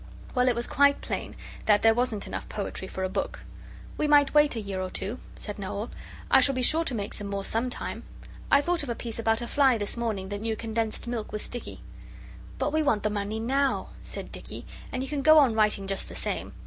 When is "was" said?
0.55-0.65, 11.31-11.43